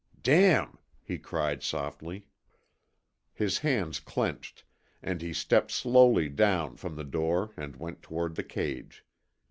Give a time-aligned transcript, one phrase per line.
[0.23, 2.25] "DAMN!" he cried, softly.
[3.35, 4.63] His hands clenched,
[5.03, 9.05] and he stepped slowly down from the door and went toward the cage.